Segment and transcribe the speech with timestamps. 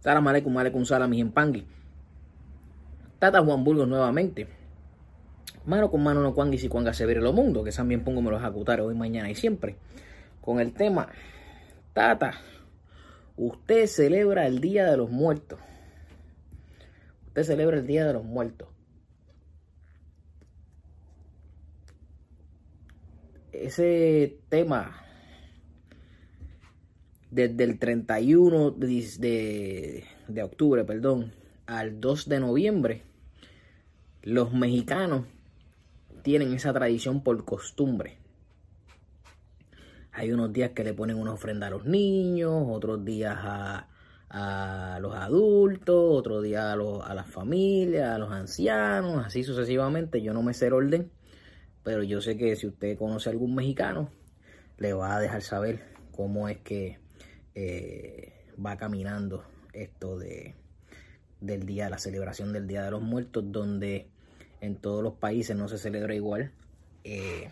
[0.00, 1.66] Salam aleikum, aleikum salam, mis empangui.
[3.18, 4.48] Tata Juan Burgos nuevamente.
[5.66, 8.22] Mano con mano no cuanga y si cuanga se vere lo mundo, que también pongo
[8.22, 9.76] me los acutar hoy, mañana y siempre.
[10.40, 11.08] Con el tema,
[11.92, 12.32] Tata,
[13.36, 15.60] usted celebra el Día de los Muertos.
[17.26, 18.68] Usted celebra el Día de los Muertos.
[23.52, 25.09] Ese tema
[27.30, 31.32] desde el 31 de, de, octubre, perdón,
[31.66, 33.02] al 2 de noviembre,
[34.22, 35.26] los mexicanos
[36.22, 38.18] tienen esa tradición por costumbre.
[40.12, 43.88] Hay unos días que le ponen una ofrenda a los niños, otros días a,
[44.28, 50.20] a los adultos, otros días a, los, a las familias, a los ancianos, así sucesivamente.
[50.20, 51.10] Yo no me sé el orden,
[51.84, 54.10] pero yo sé que si usted conoce a algún mexicano,
[54.78, 56.98] le va a dejar saber cómo es que
[57.54, 60.54] eh, va caminando esto de,
[61.40, 64.08] del día, la celebración del Día de los Muertos, donde
[64.60, 66.52] en todos los países no se celebra igual.
[67.04, 67.48] Eh,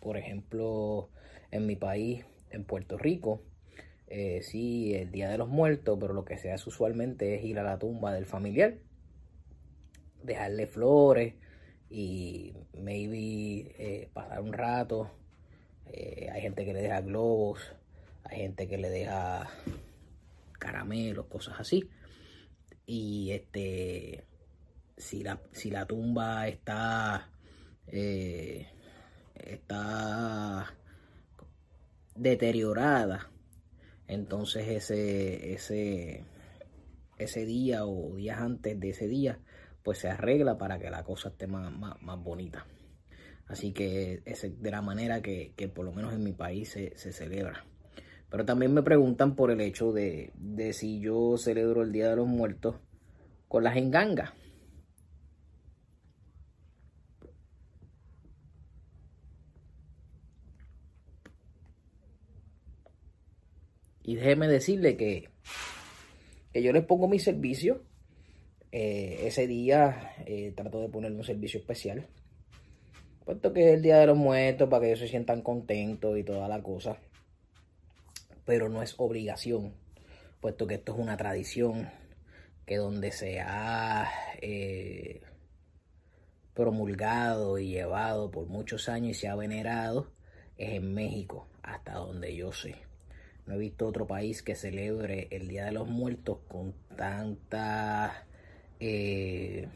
[0.00, 1.10] por ejemplo,
[1.50, 3.42] en mi país, en Puerto Rico,
[4.08, 7.58] eh, sí, el Día de los Muertos, pero lo que se hace usualmente es ir
[7.58, 8.74] a la tumba del familiar,
[10.22, 11.34] dejarle flores
[11.88, 15.10] y maybe pasar un rato.
[15.86, 17.60] hay gente que le deja globos,
[18.28, 19.48] hay gente que le deja
[20.58, 21.88] caramelos, cosas así.
[22.86, 24.24] Y este,
[24.96, 27.30] si la, si la tumba está,
[27.86, 28.66] eh,
[29.34, 30.74] está
[32.14, 33.30] deteriorada,
[34.08, 36.24] entonces ese, ese,
[37.18, 39.40] ese día o días antes de ese día,
[39.82, 42.66] pues se arregla para que la cosa esté más, más, bonita.
[43.46, 47.12] Así que es de la manera que, por lo menos en mi país se, se
[47.12, 47.64] celebra.
[48.36, 50.30] Pero también me preguntan por el hecho de,
[50.74, 52.76] si yo celebro el Día de los Muertos
[53.48, 54.34] con las engangas.
[64.02, 65.30] Y déjeme decirle que,
[66.52, 67.84] que yo les pongo mi servicio.
[68.70, 72.06] Eh, ese día eh, trato de ponerle un servicio especial.
[73.24, 76.22] Puesto que es el Día de los Muertos, para que ellos se sientan contentos y
[76.22, 76.98] toda la cosa
[78.46, 79.74] pero no es obligación,
[80.40, 81.90] puesto que esto es una tradición
[82.64, 84.08] que donde se ha
[84.40, 85.20] eh,
[86.54, 90.10] promulgado y llevado por muchos años y se ha venerado
[90.56, 92.76] es en México, hasta donde yo sé.
[93.46, 98.26] No he visto otro país que celebre el Día de los Muertos con tanta
[98.80, 99.68] eh,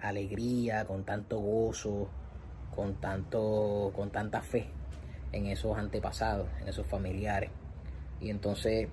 [0.00, 2.10] alegría, con tanto gozo,
[2.74, 4.66] con tanto, con tanta fe
[5.32, 7.50] en esos antepasados, en esos familiares.
[8.20, 8.88] Y entonces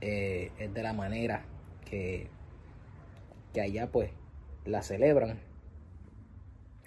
[0.00, 1.44] eh, es de la manera
[1.88, 2.28] que,
[3.52, 4.10] que allá pues
[4.64, 5.38] la celebran.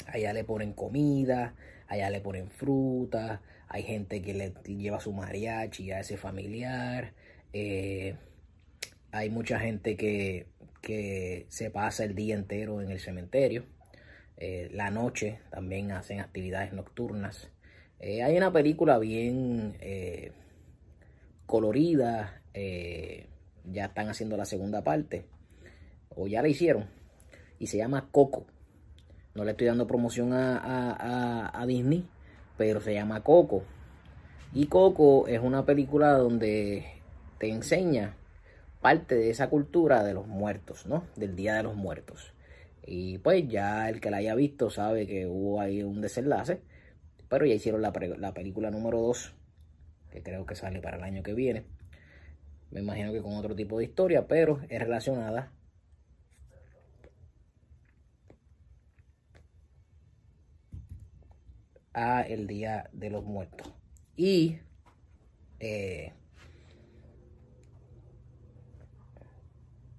[0.08, 1.56] Allá le ponen comida,
[1.88, 7.14] allá le ponen fruta, hay gente que le lleva su mariachi a ese familiar.
[7.54, 8.16] Eh,
[9.12, 10.48] hay mucha gente que,
[10.82, 13.66] que, se pasa el día entero en el cementerio.
[14.38, 17.50] Eh, la noche también hacen actividades nocturnas.
[18.00, 19.76] hay una película bien
[21.48, 22.44] colorida.
[22.54, 23.28] Eh,
[23.66, 25.26] ya están haciendo la segunda parte.
[26.16, 26.86] O ya la hicieron.
[27.58, 28.46] Y se llama Coco.
[29.34, 32.08] No le estoy dando promoción a, Disney.
[32.58, 33.64] Pero se llama Coco.
[34.54, 36.86] Y Coco es una película donde
[37.40, 38.16] te enseña
[38.82, 41.04] parte de esa cultura de los muertos, ¿no?
[41.16, 42.34] Del Día de los Muertos.
[42.86, 46.62] Y pues ya el que la haya visto sabe que hubo ahí un desenlace.
[47.28, 49.36] Pero ya hicieron la, la película número 2
[50.12, 51.66] que creo que sale para el año que viene.
[52.72, 55.52] Me imagino que con otro tipo de historia, pero es relacionada
[61.94, 63.74] a el Día de los Muertos.
[64.16, 64.60] Y
[65.60, 66.14] eh,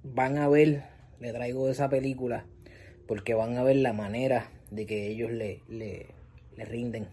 [0.02, 0.84] van a ver,
[1.20, 2.46] le traigo esa película,
[3.06, 6.06] porque van a ver la manera de que ellos le, le,
[6.56, 7.08] le rinden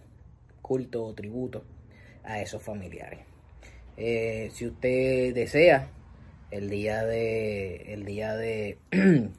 [0.62, 1.64] culto o tributo
[2.26, 3.20] a esos familiares.
[3.98, 5.90] Eh, si usted desea
[6.52, 8.78] el día de el día de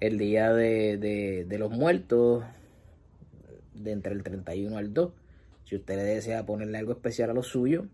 [0.00, 2.44] el día de, de, los muertos
[3.74, 5.12] de entre el 31 al 2
[5.64, 7.86] si usted le desea ponerle algo especial a lo suyo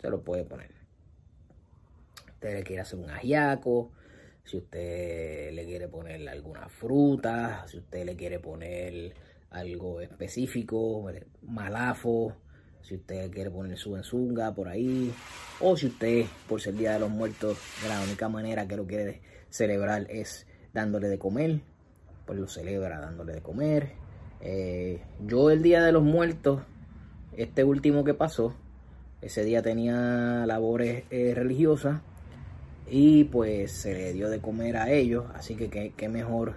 [0.00, 0.70] se lo puede poner
[2.34, 3.90] usted le quiere hacer un ajiaco
[4.44, 9.14] si usted le quiere poner alguna fruta si usted le quiere poner
[9.50, 11.04] algo específico
[11.42, 12.34] malafo
[12.84, 15.10] si usted quiere poner su enzunga por ahí,
[15.60, 17.58] o si usted, por ser Día de los Muertos,
[17.88, 21.60] la única manera que lo quiere celebrar es dándole de comer,
[22.26, 23.92] pues lo celebra dándole de comer.
[24.42, 26.60] Eh, yo el Día de los Muertos,
[27.34, 28.54] este último que pasó,
[29.22, 32.02] ese día tenía labores eh, religiosas
[32.86, 36.56] y pues se le dio de comer a ellos, así que qué mejor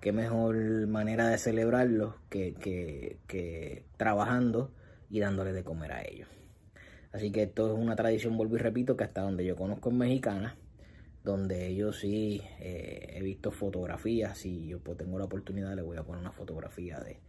[0.00, 0.56] qué mejor
[0.88, 2.54] manera de celebrarlo que,
[3.28, 4.72] que trabajando
[5.10, 6.28] y dándole de comer a ellos.
[7.12, 9.98] Así que esto es una tradición, vuelvo y repito, que hasta donde yo conozco en
[9.98, 10.56] mexicana,
[11.24, 15.96] donde ellos sí eh, he visto fotografías, si yo pues, tengo la oportunidad le voy
[15.96, 17.20] a poner una fotografía de,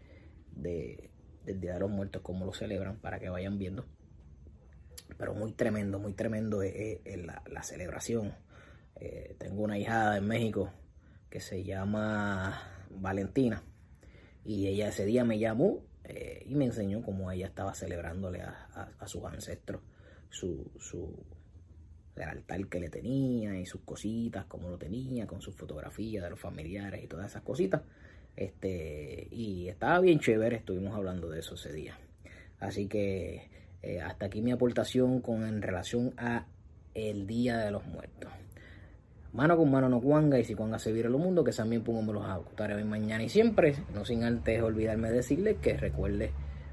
[0.52, 1.10] de,
[1.44, 3.86] del Día de los Muertos, cómo lo celebran, para que vayan viendo.
[5.18, 8.36] Pero muy tremendo, muy tremendo es, la, celebración.
[8.96, 10.72] Eh, tengo una hijada en México
[11.30, 12.62] que se llama
[12.92, 13.64] Valentina
[14.44, 15.84] y ella ese día me llamó
[16.46, 19.82] y me enseñó cómo ella estaba celebrándole a, sus ancestros
[20.30, 21.14] su, su,
[22.16, 26.30] el altar que le tenía y sus cositas, cómo lo tenía, con sus fotografías de
[26.30, 27.82] los familiares y todas esas cositas.
[28.36, 32.00] Este, y estaba bien chévere, estuvimos hablando de eso ese día.
[32.60, 33.50] Así que
[33.82, 36.46] eh, hasta aquí mi aportación con en relación a
[36.94, 38.32] el Día de los Muertos.
[39.34, 42.12] Mano con mano no cuanga y si cuanga se vira el mundo, que también pongo
[42.12, 42.26] los
[42.76, 43.76] hoy mañana y siempre.
[43.94, 46.32] No sin antes olvidarme de decirle que recuerde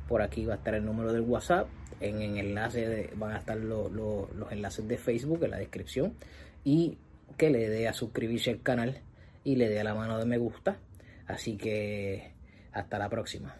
[0.08, 1.68] por aquí va a estar el número del WhatsApp.
[2.00, 6.14] En el enlace de, van a estar los enlaces de Facebook en la descripción.
[6.64, 6.98] Y
[7.36, 9.02] que le dé a suscribirse al canal
[9.44, 10.78] y le dé a la mano de me gusta.
[11.28, 12.32] Así que
[12.72, 13.54] hasta la próxima.